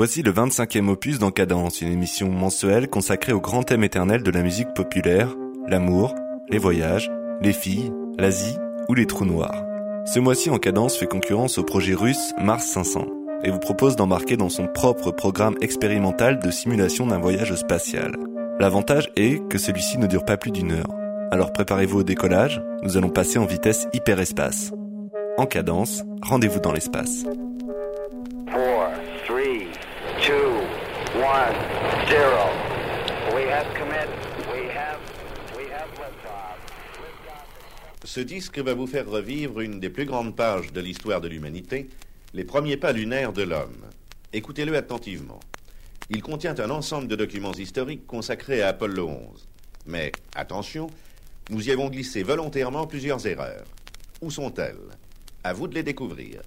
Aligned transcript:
Voici 0.00 0.22
le 0.22 0.32
25e 0.32 0.88
opus 0.88 1.18
dans 1.18 1.30
Cadence, 1.30 1.82
une 1.82 1.92
émission 1.92 2.30
mensuelle 2.30 2.88
consacrée 2.88 3.34
au 3.34 3.40
grand 3.42 3.64
thème 3.64 3.84
éternel 3.84 4.22
de 4.22 4.30
la 4.30 4.40
musique 4.40 4.72
populaire, 4.72 5.36
l'amour, 5.68 6.14
les 6.48 6.56
voyages, 6.56 7.12
les 7.42 7.52
filles, 7.52 7.92
l'Asie 8.18 8.56
ou 8.88 8.94
les 8.94 9.04
trous 9.04 9.26
noirs. 9.26 9.62
Ce 10.06 10.18
mois-ci 10.18 10.48
en 10.48 10.56
Cadence 10.56 10.96
fait 10.96 11.06
concurrence 11.06 11.58
au 11.58 11.64
projet 11.64 11.92
russe 11.92 12.32
Mars 12.40 12.64
500 12.64 13.08
et 13.44 13.50
vous 13.50 13.58
propose 13.58 13.94
d'embarquer 13.94 14.38
dans 14.38 14.48
son 14.48 14.68
propre 14.68 15.10
programme 15.10 15.58
expérimental 15.60 16.38
de 16.38 16.50
simulation 16.50 17.06
d'un 17.06 17.18
voyage 17.18 17.54
spatial. 17.54 18.16
L'avantage 18.58 19.10
est 19.16 19.46
que 19.50 19.58
celui-ci 19.58 19.98
ne 19.98 20.06
dure 20.06 20.24
pas 20.24 20.38
plus 20.38 20.50
d'une 20.50 20.72
heure. 20.72 20.94
Alors 21.30 21.52
préparez-vous 21.52 21.98
au 21.98 22.04
décollage, 22.04 22.62
nous 22.82 22.96
allons 22.96 23.10
passer 23.10 23.38
en 23.38 23.44
vitesse 23.44 23.86
hyperespace. 23.92 24.72
En 25.36 25.44
cadence, 25.44 26.04
rendez-vous 26.22 26.60
dans 26.60 26.72
l'espace. 26.72 27.26
1, 31.40 31.54
0. 32.10 32.20
We 33.34 33.50
have 33.50 33.66
commit. 33.72 34.10
We 34.52 34.68
have, 34.68 34.98
we 35.56 35.72
have 35.72 35.88
liftoff. 35.96 36.58
Ce 38.04 38.20
disque 38.20 38.58
va 38.58 38.74
vous 38.74 38.86
faire 38.86 39.08
revivre 39.08 39.60
une 39.60 39.80
des 39.80 39.88
plus 39.88 40.04
grandes 40.04 40.36
pages 40.36 40.70
de 40.70 40.82
l'histoire 40.82 41.22
de 41.22 41.28
l'humanité, 41.28 41.88
les 42.34 42.44
premiers 42.44 42.76
pas 42.76 42.92
lunaires 42.92 43.32
de 43.32 43.42
l'homme. 43.42 43.86
Écoutez-le 44.34 44.76
attentivement. 44.76 45.40
Il 46.10 46.22
contient 46.22 46.58
un 46.60 46.68
ensemble 46.68 47.08
de 47.08 47.16
documents 47.16 47.52
historiques 47.52 48.06
consacrés 48.06 48.60
à 48.60 48.68
Apollo 48.68 49.08
11. 49.08 49.48
Mais 49.86 50.12
attention, 50.34 50.90
nous 51.48 51.66
y 51.66 51.72
avons 51.72 51.88
glissé 51.88 52.22
volontairement 52.22 52.86
plusieurs 52.86 53.26
erreurs. 53.26 53.64
Où 54.20 54.30
sont-elles? 54.30 54.90
À 55.42 55.54
vous 55.54 55.68
de 55.68 55.74
les 55.74 55.84
découvrir. 55.84 56.42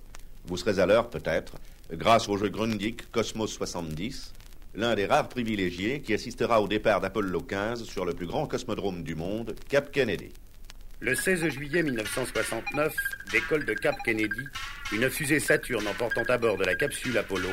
Vous 0.46 0.58
serez 0.58 0.80
à 0.80 0.86
l'heure, 0.86 1.10
peut-être, 1.10 1.54
grâce 1.92 2.30
au 2.30 2.38
jeu 2.38 2.50
Grundig 2.50 3.02
Cosmos 3.12 3.52
70, 3.52 4.34
l'un 4.76 4.95
des 4.95 5.05
rares 5.05 5.30
privilégiés 5.30 6.02
qui 6.02 6.13
assistera 6.13 6.62
au 6.62 6.68
départ 6.68 7.02
d'Apollo 7.02 7.42
15 7.42 7.84
sur 7.84 8.06
le 8.06 8.14
plus 8.14 8.25
grand 8.25 8.48
cosmodrome 8.48 9.03
du 9.03 9.16
monde, 9.16 9.56
Cap 9.70 9.92
Kennedy. 9.92 10.31
Le 11.00 11.16
16 11.16 11.50
juillet 11.50 11.84
1969 11.84 12.95
décolle 13.31 13.66
de 13.66 13.73
Cap 13.73 13.95
Kennedy 14.06 14.48
une 14.92 15.09
fusée 15.09 15.39
Saturne 15.39 15.88
emportant 15.88 16.23
à 16.30 16.38
bord 16.38 16.58
de 16.58 16.64
la 16.64 16.75
capsule 16.75 17.17
Apollo 17.17 17.50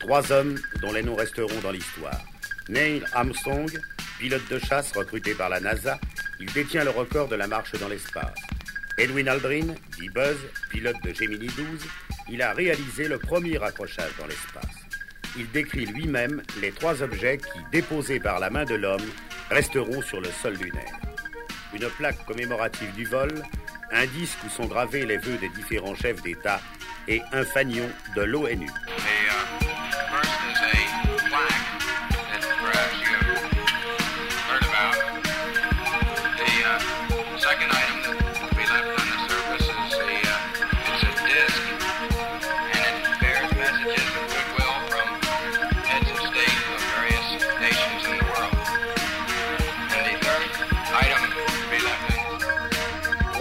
trois 0.00 0.32
hommes 0.32 0.58
dont 0.80 0.92
les 0.92 1.02
noms 1.02 1.16
resteront 1.16 1.60
dans 1.62 1.70
l'histoire. 1.70 2.20
Neil 2.68 3.02
Armstrong, 3.12 3.70
pilote 4.18 4.48
de 4.50 4.58
chasse 4.58 4.92
recruté 4.92 5.34
par 5.34 5.48
la 5.48 5.60
NASA, 5.60 5.98
il 6.40 6.52
détient 6.52 6.84
le 6.84 6.90
record 6.90 7.28
de 7.28 7.36
la 7.36 7.46
marche 7.46 7.72
dans 7.78 7.88
l'espace. 7.88 8.38
Edwin 8.96 9.28
Aldrin, 9.28 9.74
dit 9.98 10.08
Buzz, 10.08 10.36
pilote 10.70 10.96
de 11.04 11.12
Gemini 11.12 11.46
12, 11.46 11.56
il 12.30 12.42
a 12.42 12.52
réalisé 12.52 13.08
le 13.08 13.18
premier 13.18 13.62
accrochage 13.62 14.12
dans 14.18 14.26
l'espace. 14.26 14.87
Il 15.36 15.50
décrit 15.50 15.86
lui-même 15.86 16.42
les 16.60 16.72
trois 16.72 17.02
objets 17.02 17.38
qui, 17.38 17.60
déposés 17.70 18.20
par 18.20 18.40
la 18.40 18.50
main 18.50 18.64
de 18.64 18.74
l'homme, 18.74 19.06
resteront 19.50 20.02
sur 20.02 20.20
le 20.20 20.28
sol 20.30 20.54
lunaire 20.54 20.98
une 21.74 21.88
plaque 21.90 22.24
commémorative 22.26 22.92
du 22.94 23.04
vol, 23.04 23.42
un 23.92 24.06
disque 24.06 24.38
où 24.46 24.50
sont 24.50 24.66
gravés 24.66 25.06
les 25.06 25.18
vœux 25.18 25.38
des 25.38 25.48
différents 25.50 25.94
chefs 25.94 26.22
d'État 26.22 26.60
et 27.06 27.22
un 27.32 27.44
fanion 27.44 27.88
de 28.16 28.22
l'ONU. 28.22 28.70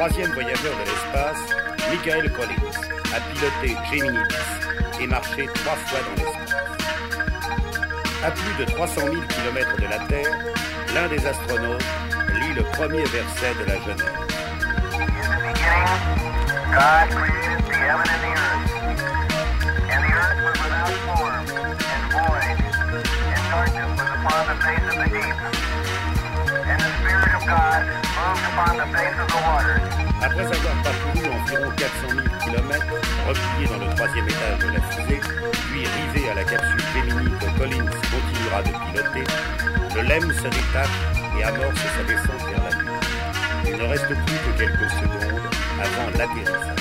Troisième 0.07 0.31
voyageur 0.31 0.73
de 0.73 0.83
l'espace, 0.85 1.37
Michael 1.91 2.31
Collins 2.31 2.79
a 3.13 3.19
piloté 3.19 3.75
Gemini 3.91 4.23
10 4.97 5.03
et 5.03 5.07
marché 5.07 5.49
trois 5.53 5.75
fois 5.75 5.99
dans 5.99 6.23
l'espace. 6.23 6.55
À 8.23 8.31
plus 8.31 8.53
de 8.57 8.71
300 8.71 9.01
000 9.01 9.15
km 9.15 9.75
de 9.75 9.87
la 9.87 9.99
Terre, 10.07 10.33
l'un 10.95 11.09
des 11.09 11.27
astronautes 11.27 11.83
lit 12.35 12.53
le 12.55 12.63
premier 12.71 13.03
verset 13.03 13.53
de 13.59 13.65
la 13.65 13.75
Genèse. 13.81 14.05
God 27.45 28.06
Après 30.21 30.41
avoir 30.41 30.75
parcouru 30.83 31.25
environ 31.29 31.71
400 31.77 32.07
000 32.09 32.21
km, 32.43 32.85
replié 33.27 33.67
dans 33.67 33.85
le 33.85 33.95
troisième 33.95 34.27
étage 34.27 34.59
de 34.59 34.67
la 34.73 34.81
fusée, 34.81 35.21
puis 35.69 35.83
rivé 35.85 36.29
à 36.29 36.33
la 36.33 36.43
capsule 36.43 36.81
Gemini 36.93 37.29
que 37.39 37.59
Collins 37.59 37.91
continuera 38.11 38.61
de 38.63 38.69
piloter, 38.69 39.25
le 39.95 40.01
LEM 40.01 40.33
se 40.33 40.47
détache 40.47 40.97
et 41.37 41.43
amorce 41.43 41.79
sa 41.97 42.03
descente 42.03 42.43
vers 42.49 42.63
la 42.63 42.71
Lune. 42.77 42.91
Il 43.65 43.77
ne 43.77 43.83
reste 43.83 44.07
plus 44.07 44.15
que 44.15 44.57
quelques 44.57 44.89
secondes 44.91 45.41
avant 45.79 46.09
l'atterrissage. 46.17 46.77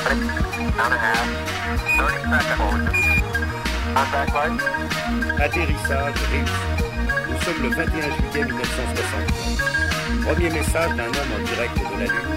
Six, 0.00 0.76
down 0.76 0.92
a 0.92 0.96
half. 0.96 1.28
30 1.96 2.24
seconds 2.30 2.56
forward. 2.56 2.84
Contact 3.94 4.32
light. 4.34 4.60
Atterrissage 5.38 6.20
réussi. 6.32 6.64
Nous 7.28 7.40
sommes 7.42 7.62
le 7.62 7.68
21 7.68 8.00
juillet 8.00 8.44
1963. 8.44 10.24
Premier 10.24 10.50
message 10.50 10.92
d'un 10.96 11.06
homme 11.06 11.32
en 11.36 11.42
direct 11.44 11.76
de 11.76 11.82
la 12.00 12.06
Lune. 12.06 12.36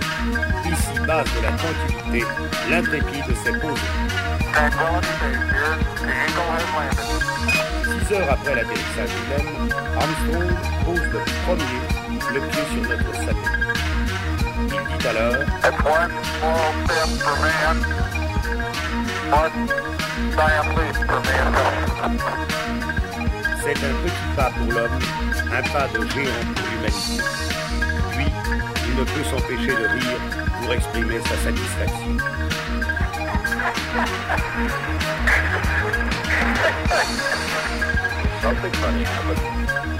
Ici, 0.66 1.00
base 1.08 1.30
de 1.36 1.42
la 1.42 1.52
tranquillité, 1.54 2.22
l'intrépide 2.70 3.36
s'est 3.44 3.60
posé. 3.60 3.88
Six 7.86 8.14
heures 8.14 8.32
après 8.32 8.56
l'atterrissage 8.56 9.14
LEM, 9.30 9.48
Armstrong 9.98 10.50
pose 10.86 11.08
le 11.14 11.20
premier 11.46 12.04
le 12.34 12.40
pied 12.50 12.64
sur 12.72 12.90
notre 12.90 13.14
satellite. 13.16 13.63
C'est 15.04 15.10
un 15.10 15.34
petit 23.74 24.28
pas 24.38 24.50
pour 24.52 24.72
l'homme, 24.72 25.00
un 25.52 25.62
pas 25.74 25.88
de 25.90 26.08
géant 26.08 26.46
pour 26.56 26.66
l'humanité. 26.72 27.24
Puis, 28.12 28.28
il 28.88 28.96
ne 28.96 29.04
peut 29.04 29.24
s'empêcher 29.30 29.76
de 29.76 29.88
rire 29.88 30.20
pour 30.62 30.72
exprimer 30.74 31.20
sa 31.20 31.36
satisfaction. 31.36 32.18
Something 38.42 38.74
funny 38.74 39.04
happened. 39.04 39.93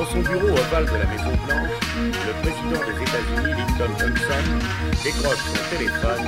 Dans 0.00 0.06
son 0.06 0.20
bureau 0.20 0.48
ovale 0.48 0.86
de 0.86 0.96
la 0.96 1.04
Maison 1.04 1.36
Blanche, 1.44 1.76
le 1.98 2.32
président 2.40 2.80
des 2.86 2.96
États-Unis, 3.02 3.52
Lyndon 3.52 3.92
Johnson, 3.98 4.46
décroche 5.04 5.44
son 5.44 5.76
téléphone 5.76 6.24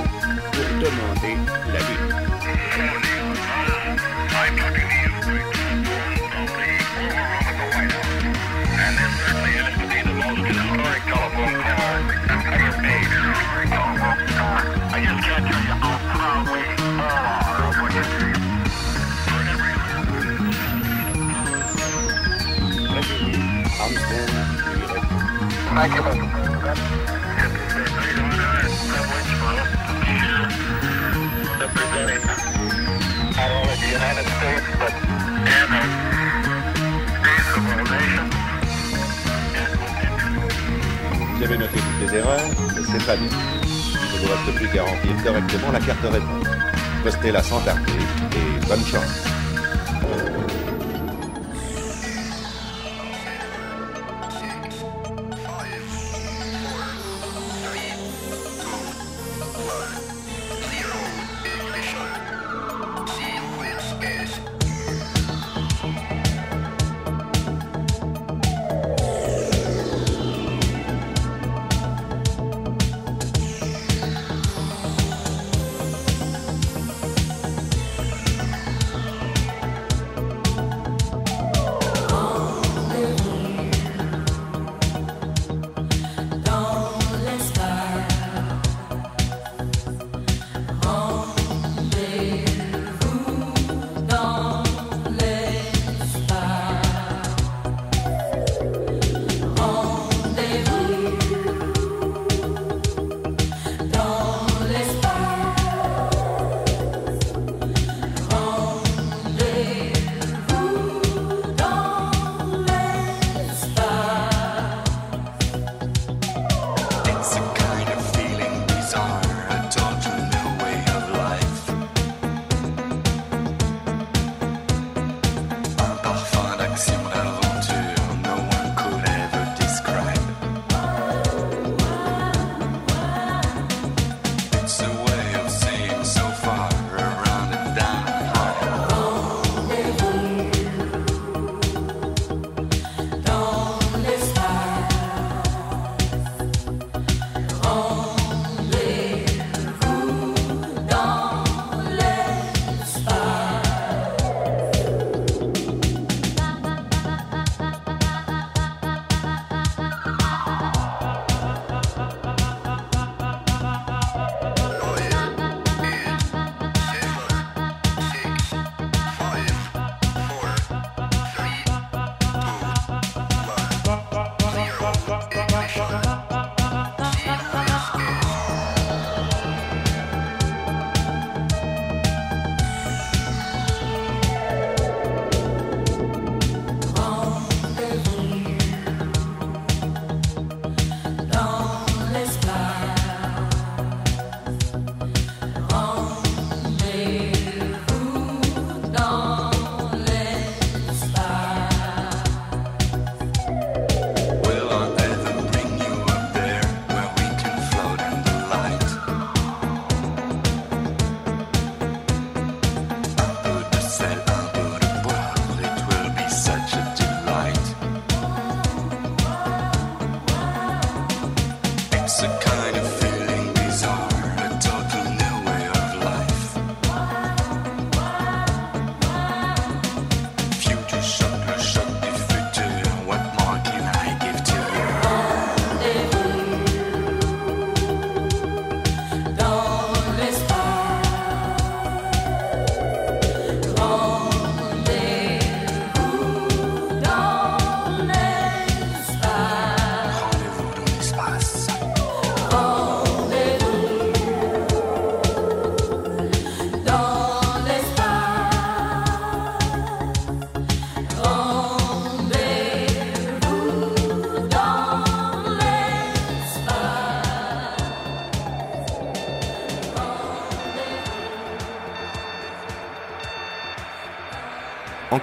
pour 0.51 0.69
demander 0.79 1.33
la 1.71 1.79
lune. 1.79 2.23
Vous 25.73 25.79
avez 41.43 41.57
noté 41.57 41.73
toutes 41.73 42.11
les 42.11 42.17
erreurs, 42.17 42.39
c'est 42.91 43.05
pas 43.05 43.15
bien. 43.15 43.27
Il 43.63 44.21
ne 44.21 44.25
vous 44.25 44.31
reste 44.31 44.55
plus 44.55 44.67
qu'à 44.67 44.83
remplir 44.83 45.23
correctement 45.23 45.71
la 45.71 45.79
carte 45.79 46.03
réponse. 46.03 46.47
Postez-la 47.03 47.41
sans 47.41 47.59
tarder 47.61 47.91
et 47.91 48.65
bonne 48.67 48.85
chance. 48.85 49.32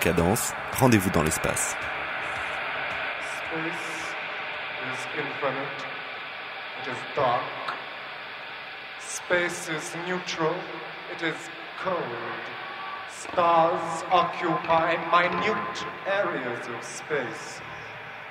Cadence, 0.00 0.52
rendez-vous 0.72 1.10
dans 1.10 1.22
l'espace. 1.22 1.76
Space 3.36 4.14
is 4.90 5.00
infinite. 5.16 5.80
It 6.80 6.90
is 6.90 6.98
dark. 7.14 7.42
Space 8.98 9.68
is 9.68 9.94
neutral. 10.08 10.54
It 11.12 11.22
is 11.22 11.36
cold. 11.82 11.96
Stars 13.10 14.02
occupy 14.10 14.96
minute 15.12 15.86
areas 16.06 16.66
of 16.66 16.82
space. 16.82 17.60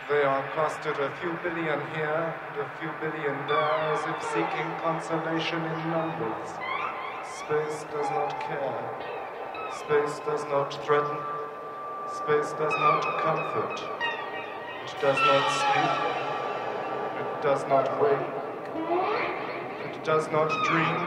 They 0.09 0.23
are 0.23 0.43
clustered 0.53 0.97
a 0.97 1.11
few 1.21 1.37
billion 1.43 1.79
here 1.93 2.33
and 2.49 2.61
a 2.61 2.69
few 2.79 2.89
billion 2.99 3.35
there 3.47 3.93
as 3.93 4.01
if 4.09 4.23
seeking 4.33 4.69
consolation 4.81 5.61
in 5.63 5.91
numbers. 5.91 6.49
Space 7.37 7.85
does 7.93 8.09
not 8.09 8.39
care. 8.41 9.19
Space 9.77 10.19
does 10.25 10.43
not 10.45 10.73
threaten. 10.83 11.38
Space 12.11 12.53
does 12.53 12.73
not 12.73 13.01
comfort. 13.21 13.83
It 14.83 14.95
does 14.99 15.19
not 15.29 15.45
sleep. 15.61 15.93
It 17.21 17.41
does 17.43 17.63
not 17.67 18.01
wake. 18.01 18.27
It 19.85 20.03
does 20.03 20.27
not 20.31 20.49
dream. 20.65 20.97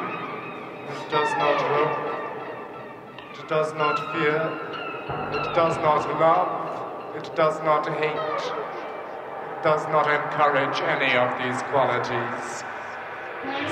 It 0.89 1.11
does 1.11 1.33
not 1.43 1.61
hope. 1.61 1.99
It 3.37 3.49
does 3.49 3.75
not 3.75 3.99
fear. 4.15 4.39
It 5.41 5.55
does 5.57 5.77
not 5.79 6.07
love. 6.21 7.17
It 7.17 7.35
does 7.35 7.59
not 7.65 7.89
hate. 7.89 8.53
It 9.51 9.63
does 9.65 9.85
not 9.89 10.07
encourage 10.07 10.81
any 10.83 11.17
of 11.19 11.37
these 11.43 11.61
qualities. 11.73 12.63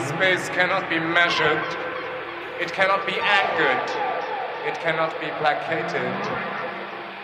Space 0.08 0.48
cannot 0.48 0.90
be 0.90 0.98
measured. 0.98 1.64
It 2.60 2.72
cannot 2.72 3.06
be 3.06 3.14
angered. 3.20 3.88
It 4.66 4.74
cannot 4.80 5.18
be 5.20 5.28
placated. 5.38 6.59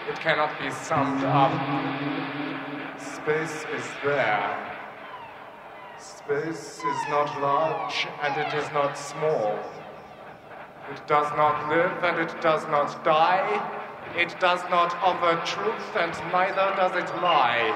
It 0.08 0.20
cannot 0.20 0.56
be 0.60 0.70
summed 0.70 1.24
up. 1.24 1.50
Space 3.00 3.64
is 3.74 3.84
there. 4.04 4.76
Space 5.98 6.78
is 6.78 7.00
not 7.08 7.40
large 7.42 8.06
and 8.22 8.40
it 8.40 8.54
is 8.54 8.70
not 8.72 8.96
small. 8.96 9.58
It 10.92 11.04
does 11.08 11.26
not 11.36 11.68
live 11.68 12.04
and 12.04 12.20
it 12.20 12.40
does 12.40 12.64
not 12.68 13.02
die. 13.02 13.50
It 14.16 14.38
does 14.38 14.60
not 14.70 14.94
offer 15.02 15.44
truth 15.44 15.96
and 15.96 16.12
neither 16.30 16.72
does 16.76 16.94
it 16.94 17.12
lie. 17.20 17.74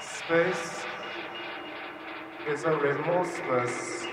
Space 0.00 0.86
is 2.48 2.64
a 2.64 2.74
remorseless, 2.74 4.06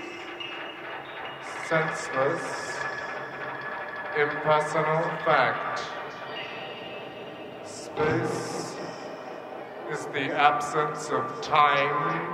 senseless, 1.68 2.76
impersonal 4.18 5.02
fact. 5.24 5.91
Space 7.94 8.76
is 9.90 10.06
the 10.06 10.32
absence 10.32 11.10
of 11.10 11.42
time 11.42 12.30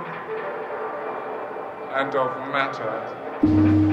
and 1.91 2.15
of 2.15 2.37
matter. 2.49 3.88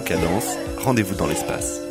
En 0.00 0.02
cadence, 0.02 0.56
rendez-vous 0.78 1.14
dans 1.14 1.26
l'espace. 1.26 1.89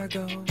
Cargo, 0.00 0.44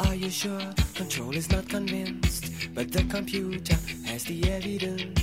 Are 0.00 0.16
you 0.16 0.28
sure? 0.28 0.60
Control 0.96 1.36
is 1.36 1.48
not 1.52 1.68
convinced, 1.68 2.50
but 2.74 2.90
the 2.90 3.04
computer 3.04 3.76
has 4.04 4.24
the 4.24 4.50
evidence. 4.50 5.21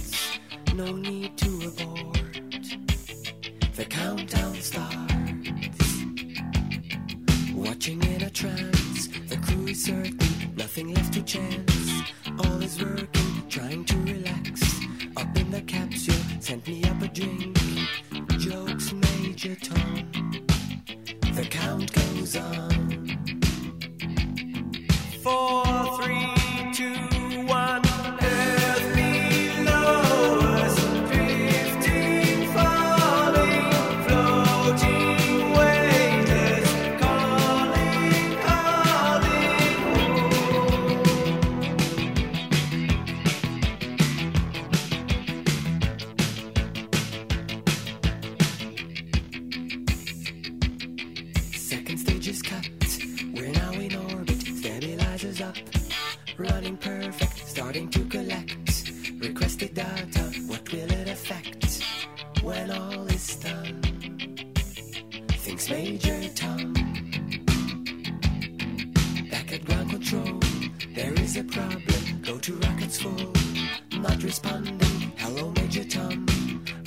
pockets 72.80 73.02
full, 73.02 74.00
not 74.00 74.24
responding. 74.24 75.12
Hello, 75.18 75.52
Major 75.52 75.84
Tom, 75.84 76.26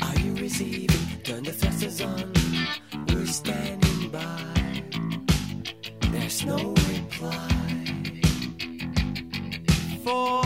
are 0.00 0.18
you 0.20 0.34
receiving? 0.36 0.88
Turn 1.22 1.44
the 1.44 1.52
thrusters 1.52 2.00
on, 2.00 2.32
we're 3.08 3.26
standing 3.26 4.08
by. 4.10 4.82
There's 6.10 6.44
no 6.46 6.56
reply. 6.56 7.48
For 10.02 10.41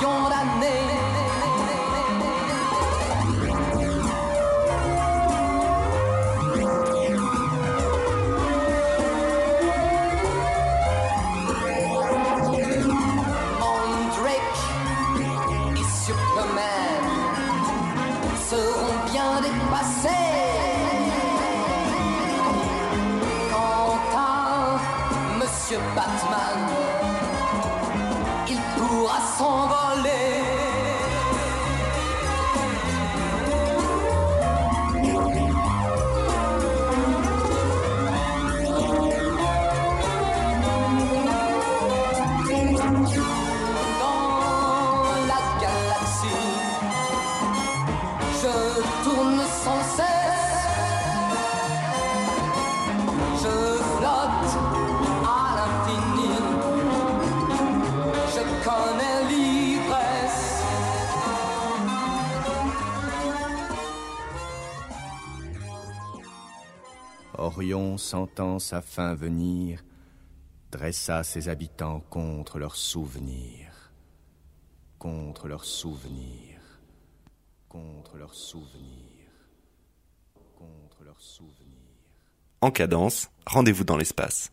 trois 0.00 0.15
sentant 68.06 68.60
sa 68.60 68.82
fin 68.82 69.14
venir, 69.16 69.82
dressa 70.70 71.24
ses 71.24 71.48
habitants 71.48 72.00
contre 72.08 72.60
leurs 72.60 72.76
souvenirs, 72.76 73.90
contre 74.98 75.48
leurs 75.48 75.64
souvenirs, 75.64 76.60
contre 77.68 78.16
leurs 78.16 78.34
souvenirs, 78.34 79.32
contre 80.54 81.02
leurs 81.02 81.20
souvenirs. 81.20 81.66
En 82.60 82.70
cadence, 82.70 83.28
rendez-vous 83.44 83.84
dans 83.84 83.96
l'espace. 83.96 84.52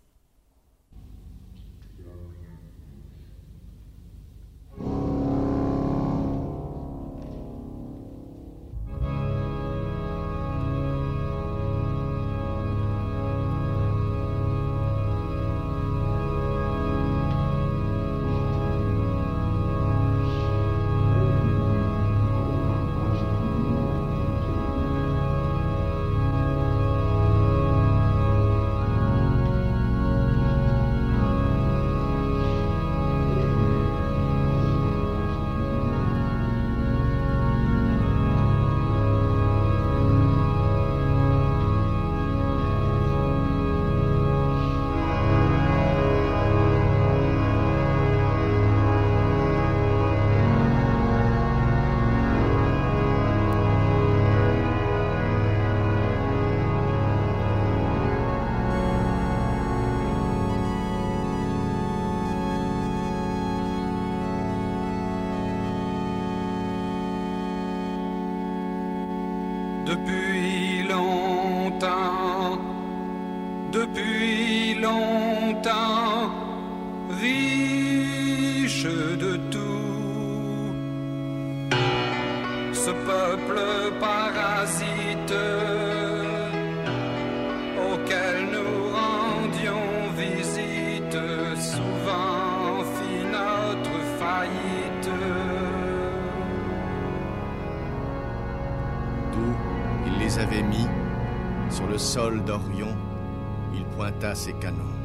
Ses 104.36 104.54
canons, 104.54 104.98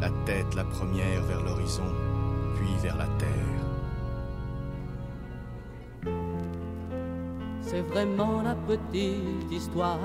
la 0.00 0.10
tête 0.24 0.54
la 0.54 0.64
première 0.64 1.22
vers 1.22 1.42
l'horizon, 1.42 1.90
puis 2.54 2.68
vers 2.82 2.96
la 2.96 3.06
terre. 3.18 3.64
C'est 7.60 7.82
vraiment 7.82 8.42
la 8.42 8.54
petite 8.54 9.50
histoire 9.50 9.98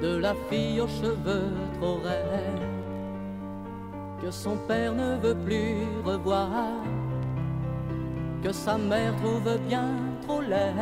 de 0.00 0.16
la 0.16 0.34
fille 0.48 0.80
aux 0.80 0.88
cheveux 0.88 1.52
trop 1.78 1.98
raides 2.02 2.76
que 4.22 4.30
son 4.30 4.56
père 4.56 4.94
ne 4.94 5.16
veut 5.18 5.36
plus 5.36 5.76
revoir, 6.04 6.48
que 8.42 8.52
sa 8.52 8.78
mère 8.78 9.14
trouve 9.16 9.58
bien 9.68 9.90
trop 10.22 10.40
laide. 10.40 10.74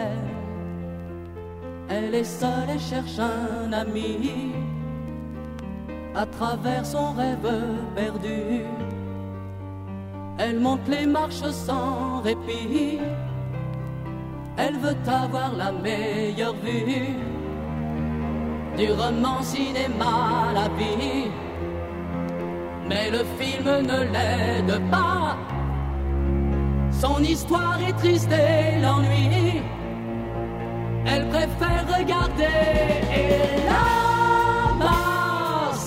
Elle 1.88 2.14
est 2.14 2.24
seule 2.24 2.70
et 2.74 2.78
cherche 2.78 3.18
un 3.18 3.72
ami 3.72 4.52
à 6.14 6.26
travers 6.26 6.86
son 6.86 7.12
rêve 7.12 7.50
perdu. 7.94 8.62
Elle 10.38 10.60
monte 10.60 10.86
les 10.88 11.06
marches 11.06 11.48
sans 11.50 12.20
répit 12.22 12.98
Elle 14.56 14.76
veut 14.78 14.96
avoir 15.06 15.54
la 15.56 15.72
meilleure 15.72 16.54
vue 16.54 17.16
du 18.76 18.90
roman 18.90 19.42
cinéma 19.42 20.52
la 20.52 20.68
vie. 20.76 21.30
Mais 22.88 23.10
le 23.10 23.24
film 23.38 23.64
ne 23.64 24.00
l'aide 24.12 24.90
pas. 24.90 25.36
Son 26.90 27.22
histoire 27.22 27.78
est 27.86 27.92
triste 27.94 28.32
et 28.32 28.80
l'ennui. 28.80 29.62
Elle 31.06 31.28
préfère 31.28 31.84
regarder 31.98 32.44
et 33.14 33.66
là-bas 33.66 34.03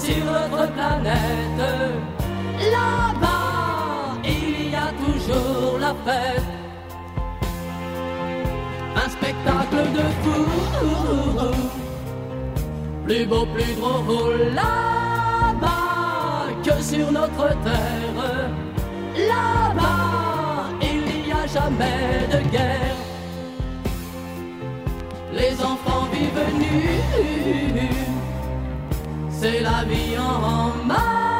sur 0.08 0.26
notre 0.26 0.72
planète. 0.72 1.64
Là-bas, 2.76 4.18
il 4.24 4.72
y 4.72 4.76
a 4.76 4.90
toujours 5.04 5.78
la 5.86 5.94
fête. 6.06 6.52
Un 9.04 9.10
spectacle 9.16 9.84
de 9.98 10.06
fou. 10.22 10.44
Plus 13.06 13.26
beau, 13.26 13.46
plus 13.56 13.74
drôle 13.80 14.42
là-bas 14.62 16.48
que 16.66 16.76
sur 16.82 17.12
notre 17.12 17.48
terre. 17.68 18.22
Là-bas, 19.32 20.70
il 20.90 21.02
n'y 21.24 21.32
a 21.42 21.44
jamais 21.58 22.28
de 22.34 22.40
guerre. 22.56 23.00
Les 25.40 25.54
enfants 25.72 26.06
vivent 26.14 26.52
nus. 26.62 28.07
C'est 29.40 29.62
la 29.62 29.84
vie 29.84 30.18
en 30.18 30.84
main. 30.88 31.37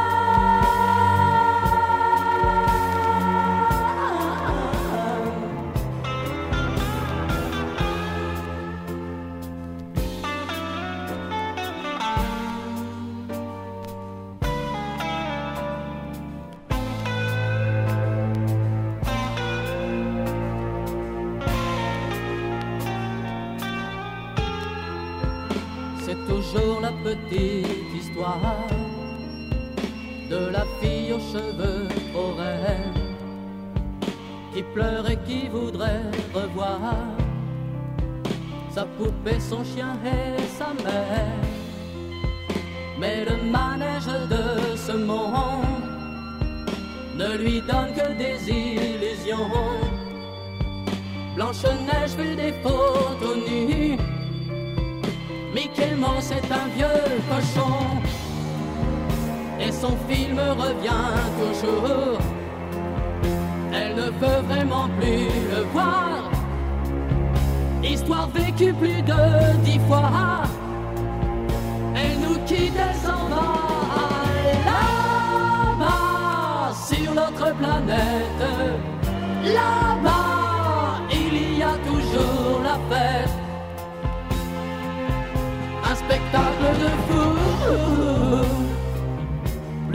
De 30.30 30.52
la 30.52 30.66
fille 30.82 31.14
aux 31.14 31.20
cheveux 31.20 31.88
trop 32.12 32.34
raides 32.36 32.98
qui 34.54 34.64
pleure 34.74 35.10
et 35.10 35.18
qui 35.28 35.48
voudrait 35.48 36.12
revoir 36.34 36.80
sa 38.72 38.86
poupée, 38.86 39.40
son 39.40 39.64
chien 39.64 39.98
et 40.06 40.42
sa 40.58 40.74
mère. 40.84 41.34
Mais 43.00 43.26
le 43.26 43.52
manège 43.52 44.06
de 44.06 44.76
ce 44.76 44.94
monde 44.94 45.88
ne 47.16 47.38
lui 47.38 47.62
donne 47.62 47.94
que 47.96 48.14
des 48.18 48.38
illusions. 48.50 49.52
Blanche-Neige 51.36 52.12
fait 52.18 52.36
des 52.36 52.54
photos 52.64 53.38
nues. 53.48 53.98
Mickey 55.54 55.96
Mouse 55.96 56.32
est 56.32 56.52
un 56.52 56.68
vieux 56.76 57.04
cochon 57.30 57.97
et 59.68 59.72
son 59.72 59.96
film 60.10 60.40
revient 60.40 61.14
toujours. 61.40 62.20
Elle 63.74 63.96
ne 63.96 64.10
peut 64.22 64.42
vraiment 64.48 64.88
plus 65.00 65.28
le 65.54 65.64
voir. 65.74 66.32
Histoire 67.84 68.30
vécue 68.30 68.74
plus 68.74 69.02
de 69.02 69.58
dix 69.64 69.80
fois. 69.88 70.44
Elle 71.96 72.20
nous 72.20 72.40
quitte, 72.46 72.78
elle 72.78 72.96
s'en 72.96 73.28
va 73.34 73.50
là-bas 74.70 75.96
sur 76.90 77.14
notre 77.14 77.48
planète. 77.56 78.44
Là-bas, 79.44 81.02
il 81.12 81.58
y 81.60 81.64
a 81.64 81.76
toujours 81.90 82.62
la 82.64 82.78
fête 82.90 83.38
un 85.90 85.96
spectacle 85.96 86.68
de 86.84 86.90
fou. 87.08 88.47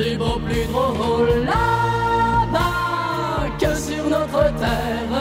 Plus 0.02 0.16
beau, 0.16 0.36
plus 0.44 0.64
drôle 0.64 1.44
là-bas 1.44 2.60
que 3.56 3.72
sur 3.76 4.02
notre 4.10 4.52
terre. 4.56 5.12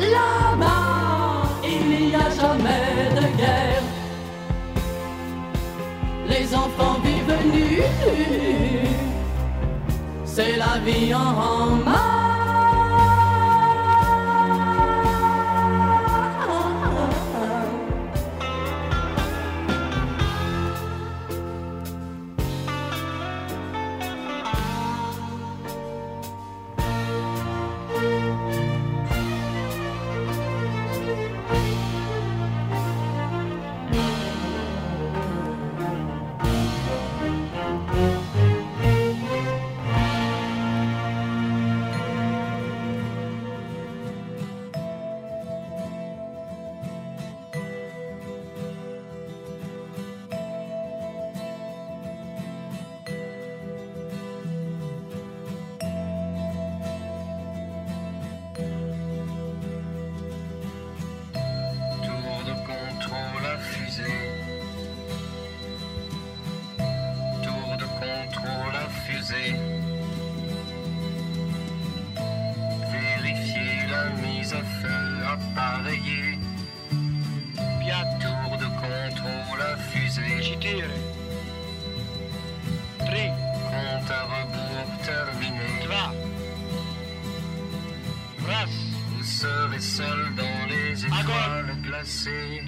Là-bas, 0.00 1.48
il 1.62 2.08
n'y 2.08 2.14
a 2.16 2.28
jamais 2.28 3.14
de 3.14 3.26
guerre. 3.36 3.84
Les 6.26 6.52
enfants 6.56 6.98
vivent 7.04 7.38
nus. 7.54 7.82
C'est 10.24 10.56
la 10.56 10.78
vie 10.84 11.14
en 11.14 11.76
main. 11.84 12.23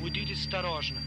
Будь 0.01 0.17
осторожна. 0.33 1.06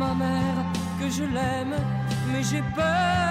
Ma 0.00 0.14
mère 0.14 0.64
que 0.98 1.10
je 1.10 1.24
l'aime, 1.24 1.76
mais 2.32 2.42
j'ai 2.42 2.62
peur. 2.74 3.29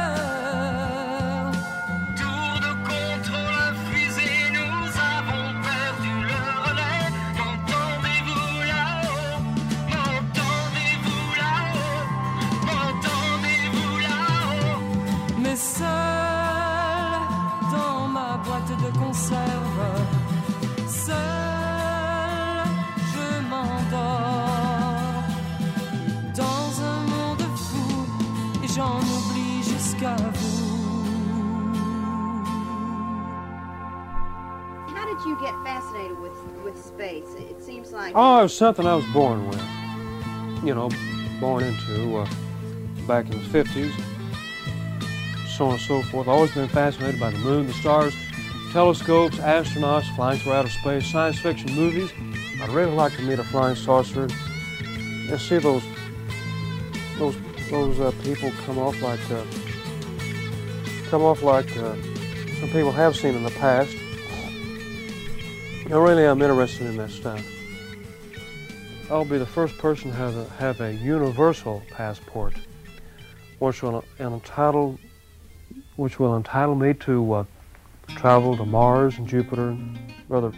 It 38.40 38.44
was 38.44 38.58
something 38.58 38.86
I 38.86 38.96
was 38.96 39.06
born 39.08 39.50
with. 39.50 39.62
You 40.64 40.74
know, 40.74 40.90
born 41.40 41.64
into 41.64 42.18
uh, 42.18 42.30
back 43.06 43.26
in 43.26 43.32
the 43.32 43.64
50s, 43.64 43.92
so 45.58 45.66
on 45.66 45.72
and 45.74 45.82
so 45.82 46.02
forth. 46.04 46.28
Always 46.28 46.54
been 46.54 46.70
fascinated 46.70 47.20
by 47.20 47.32
the 47.32 47.38
moon, 47.40 47.68
the 47.68 47.74
stars, 47.74 48.14
telescopes, 48.72 49.38
astronauts, 49.38 50.14
flying 50.16 50.40
through 50.40 50.54
outer 50.54 50.70
space, 50.70 51.06
science 51.08 51.40
fiction 51.40 51.74
movies. 51.74 52.12
I'd 52.62 52.70
really 52.70 52.94
like 52.94 53.16
to 53.18 53.22
meet 53.24 53.40
a 53.40 53.44
flying 53.44 53.76
saucer 53.76 54.28
and 54.82 55.40
see 55.40 55.58
those 55.58 55.84
those 57.18 57.36
those 57.70 58.00
uh, 58.00 58.12
people 58.24 58.52
come 58.66 58.78
off 58.78 59.02
like 59.02 59.20
uh, 59.32 59.44
come 61.10 61.24
off 61.24 61.42
like 61.42 61.70
uh, 61.78 61.94
some 62.60 62.70
people 62.72 62.92
have 62.92 63.16
seen 63.16 63.36
in 63.36 63.44
the 63.44 63.52
past. 63.52 63.96
I 65.88 65.98
really 65.98 66.26
am 66.26 66.42
interested 66.42 66.88
in 66.88 66.98
that 66.98 67.10
stuff. 67.10 67.44
I'll 69.12 69.26
be 69.26 69.40
the 69.40 69.46
first 69.46 69.76
person 69.80 70.12
to 70.12 70.18
have 70.18 70.38
a, 70.38 70.46
have 70.60 70.82
a 70.82 70.94
universal 70.94 71.82
passport, 71.90 72.54
which 73.58 73.82
will 73.82 74.06
entitle, 74.20 75.00
which 75.96 76.20
will 76.20 76.38
entitle 76.38 76.76
me 76.76 76.94
to 76.94 77.34
uh, 77.34 77.44
travel 78.10 78.56
to 78.56 78.66
Mars 78.66 79.18
and 79.18 79.28
Jupiter 79.28 79.70
and 79.70 79.98
other 80.30 80.52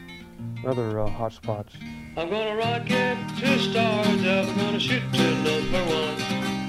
other 0.67 0.99
uh, 0.99 1.07
hot 1.07 1.31
spots. 1.31 1.75
I'm 2.17 2.29
gonna 2.29 2.57
rocket 2.57 3.17
to 3.39 3.57
stardom. 3.57 4.49
I'm 4.49 4.55
gonna 4.57 4.79
shoot 4.81 5.01
to 5.13 5.35
number 5.35 5.83
one. 5.85 6.21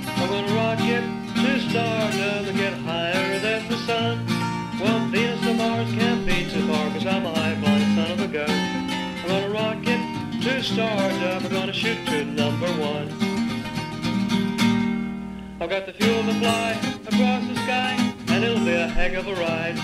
I'm 0.06 0.28
gonna 0.28 0.54
rocket 0.54 1.02
to 1.34 1.60
stardom 1.68 2.46
and 2.46 2.56
get 2.56 2.74
higher 2.74 3.40
than 3.40 3.68
the 3.68 3.76
sun. 3.78 4.24
Well, 4.80 5.04
Venus 5.08 5.44
and 5.44 5.58
Mars 5.58 5.90
can't 5.94 6.24
be 6.24 6.48
too 6.48 6.64
far 6.68 6.86
because 6.90 7.06
I'm 7.06 7.26
a 7.26 7.34
high 7.34 7.56
flying 7.60 7.94
son 7.96 8.12
of 8.12 8.20
a 8.20 8.28
gun. 8.28 8.50
I'm 8.50 9.26
gonna 9.26 9.50
rocket 9.50 10.42
to 10.42 10.62
stardom. 10.62 11.11
I'm 11.44 11.50
gonna 11.50 11.72
shoot 11.72 11.98
to 12.06 12.24
number 12.24 12.68
one. 12.80 13.08
I've 15.60 15.68
got 15.68 15.86
the 15.86 15.92
fuel 15.92 16.22
to 16.22 16.34
fly 16.38 16.70
across 17.04 17.46
the 17.48 17.56
sky, 17.56 18.14
and 18.28 18.44
it'll 18.44 18.64
be 18.64 18.74
a 18.74 18.86
heck 18.86 19.14
of 19.14 19.26
a 19.26 19.34
ride. 19.34 19.76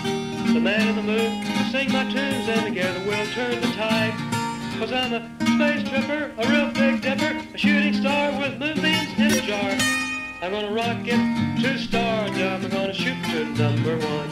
The 0.54 0.60
man 0.60 0.86
in 0.86 0.94
the 0.94 1.02
moon 1.02 1.40
will 1.40 1.70
sing 1.72 1.92
my 1.92 2.04
tunes, 2.04 2.48
and 2.48 2.64
together 2.64 3.00
we'll 3.04 3.26
turn 3.32 3.60
the 3.60 3.66
tide. 3.74 4.14
Cause 4.78 4.92
I'm 4.92 5.12
a 5.12 5.20
space 5.56 5.88
tripper, 5.88 6.32
a 6.38 6.48
real 6.48 6.70
big 6.70 7.02
dipper, 7.02 7.44
a 7.52 7.58
shooting 7.58 7.94
star 7.94 8.30
with 8.38 8.56
moonbeams 8.60 9.18
in 9.18 9.32
a 9.32 9.40
jar. 9.40 9.76
I'm 10.40 10.52
gonna 10.52 10.70
rocket 10.70 11.60
to 11.60 11.76
stardom, 11.76 12.64
I'm 12.64 12.70
gonna 12.70 12.94
shoot 12.94 13.20
to 13.32 13.44
number 13.56 13.96
one. 13.98 14.30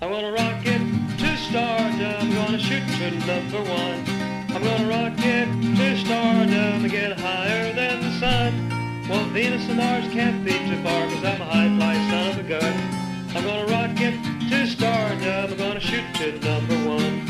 I'm 0.00 0.10
gonna 0.10 0.32
rocket 0.32 0.80
to 1.18 1.36
stardom, 1.36 2.00
I'm 2.00 2.32
gonna 2.32 2.58
shoot 2.58 2.86
to 2.96 3.10
number 3.26 3.62
one. 3.70 4.23
I'm 4.54 4.62
gonna 4.62 4.88
rocket 4.88 5.48
to 5.76 5.96
stardom 5.98 6.84
and 6.84 6.90
get 6.90 7.18
higher 7.18 7.72
than 7.72 8.00
the 8.00 8.10
sun. 8.20 9.06
Well, 9.08 9.24
Venus 9.30 9.68
and 9.68 9.78
Mars 9.78 10.04
can't 10.12 10.44
be 10.44 10.52
too 10.52 10.80
far, 10.84 11.08
cause 11.08 11.24
I'm 11.24 11.40
a 11.40 11.44
high 11.44 11.76
fly 11.76 11.94
son 12.08 12.30
of 12.30 12.38
a 12.38 12.48
gun. 12.48 12.72
I'm 13.34 13.42
gonna 13.42 13.66
rocket 13.66 14.14
to 14.50 14.66
stardom, 14.68 15.50
I'm 15.50 15.56
gonna 15.56 15.80
shoot 15.80 16.04
to 16.18 16.38
number 16.38 16.76
one. 16.88 17.23